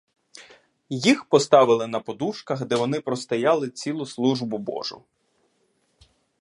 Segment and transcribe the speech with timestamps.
[0.89, 5.03] Їх поставили на подушках, де вони простояли цілу службу божу.